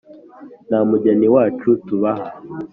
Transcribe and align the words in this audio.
”nta 0.67 0.79
mugeni 0.89 1.27
wacu 1.35 1.69
tubaha 1.85 2.27